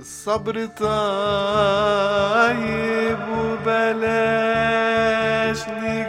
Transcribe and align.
الصبر 0.00 0.66
طيب 0.66 0.88
وبلاش 3.38 4.48
نجيب 5.68 6.08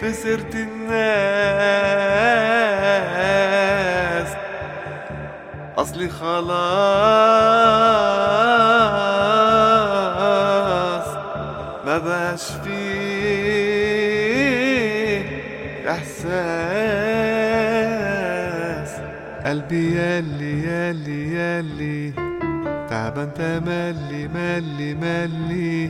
في 0.00 0.12
سيرة 0.12 0.50
الناس. 0.54 0.92
أصلي 5.78 6.08
خلاص 6.08 6.52
ما 11.86 11.98
بقاش 11.98 12.50
فيه 12.64 12.82
إحساس. 15.90 17.71
قلبي 19.46 19.94
يالي 19.94 20.62
يالي 20.62 21.32
يالي 21.34 22.12
تعبان 22.90 23.34
تملي 23.34 24.28
ملي 24.34 24.94
ملي 24.94 25.88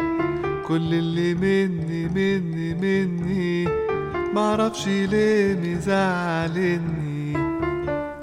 كل 0.69 0.95
اللي 0.95 1.35
مني 1.35 2.09
مني 2.09 2.75
مني 2.75 3.69
معرفش 4.35 4.87
ليه 4.89 5.55
مزعلني. 5.55 7.33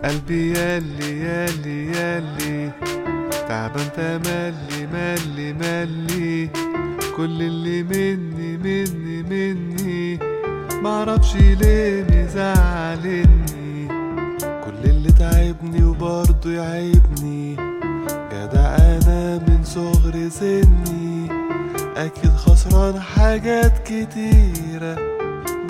قلبي 0.03 0.51
يالي 0.53 1.19
يالي 1.19 1.91
يالي 1.91 2.71
تعبان 3.49 3.87
تملي 3.97 4.87
ملي 4.93 5.53
ملي 5.53 6.49
كل 7.17 7.41
اللي 7.41 7.83
مني 7.83 8.57
مني 8.57 9.23
مني 9.29 10.19
معرفش 10.83 11.35
ليه 11.35 12.05
مزعلني. 12.11 13.68
وبرضه 16.39 16.51
يعيبني 16.55 17.55
جدع 18.31 18.75
أنا 18.77 19.37
من 19.47 19.63
صغر 19.63 20.29
سني. 20.29 21.29
أكيد 21.97 22.31
خسران 22.31 22.99
حاجات 22.99 23.73
كتيرة 23.85 24.95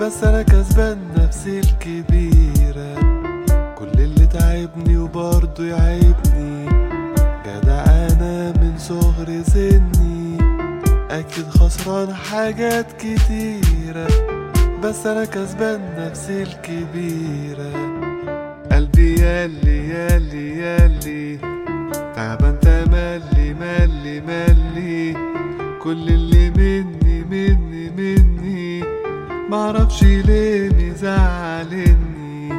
بس 0.00 0.24
أنا 0.24 0.42
كسبان 0.42 0.98
نفسي 1.16 1.60
الكبيرة. 1.60 2.94
كل 3.78 4.00
اللي 4.00 4.26
تعبني 4.26 4.98
وبرضه 4.98 5.64
يعيبني 5.64 6.66
جدع 7.46 7.84
أنا 7.84 8.52
من 8.52 8.78
صغر 8.78 9.42
سني. 9.42 10.38
أكيد 11.10 11.48
خسران 11.48 12.14
حاجات 12.14 12.92
كتيرة 12.92 14.08
بس 14.82 15.06
أنا 15.06 15.24
كسبان 15.24 15.80
نفسي 15.98 16.42
الكبيرة. 16.42 17.99
قلبي 18.80 19.14
يالي 19.20 19.88
يالي 19.88 20.58
يالي 20.58 21.38
تعبان 22.16 22.56
تملي 22.60 23.54
ملي 23.60 24.16
ملي 24.20 25.12
كل 25.82 26.08
اللي 26.08 26.50
مني 26.50 27.24
مني 27.30 27.90
مني. 27.96 28.84
معرفش 29.50 30.02
ليه 30.02 30.70
مزعلني 30.70 32.52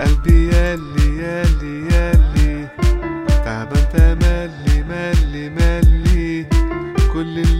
قلبي 0.00 0.38
يالي 0.48 1.06
يالي 1.22 1.74
يالي 1.94 2.68
تعبان 3.44 3.84
تملي 3.94 4.76
ملي 4.90 5.44
ملي. 5.50 6.46
كل 7.12 7.38
اللي 7.38 7.57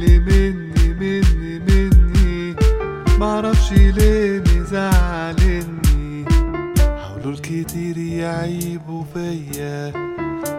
الكتير 7.51 7.99
يعيبوا 7.99 9.05
فيا 9.15 9.93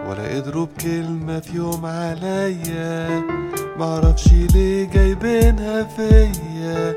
ولا 0.08 0.36
قدروا 0.36 0.66
بكلمة 0.66 1.40
في 1.40 1.56
يوم 1.56 1.86
عليا. 1.86 3.22
معرفش 3.78 4.32
ليه 4.32 4.90
جايبينها 4.90 5.82
فيا 5.82 6.94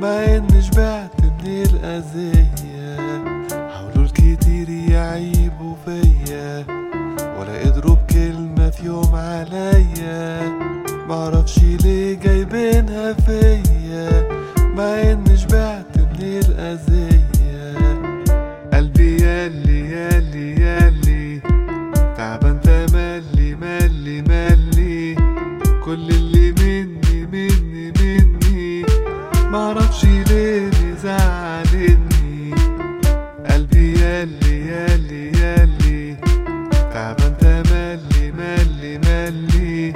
مع 0.00 0.08
إني 0.08 0.62
شبعت 0.62 1.20
من 1.20 1.46
الأذية. 1.46 3.24
حاولوا 3.50 4.04
الكتير 4.04 4.68
يعيبوا 4.68 5.74
فيا 5.84 6.64
ولا 7.38 7.58
قدروا 7.64 7.94
بكلمة 7.94 8.70
في 8.70 8.86
يوم 8.86 9.14
عليا. 9.14 10.52
معرفش 11.08 11.58
ليه 11.58 12.14
جايبينها 12.14 13.12
فيا 13.12 14.28
معرفش 29.74 30.04
ليه 30.04 30.70
بيزعلني 30.70 32.54
قلبي 33.50 33.86
يالي 34.00 34.66
يالي 34.68 35.32
يالي 35.40 36.16
تعبان 36.92 37.34
تملي 37.40 38.32
ملي 38.38 38.98
ملي. 38.98 39.92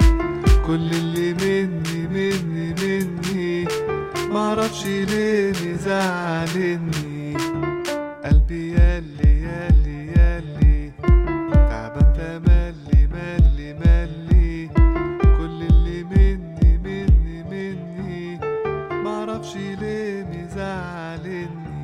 كل 0.67 0.89
اللي 0.91 1.33
مني 1.33 2.07
مني 2.07 2.67
مني. 2.81 3.67
معرفش 4.31 4.85
ليه 4.85 5.51
بيزعلني 5.63 7.37
قلبي 8.25 8.71
يالي 8.73 9.28
معرفش 19.49 19.81
ليه 19.81 20.23
مزعلني 20.23 21.78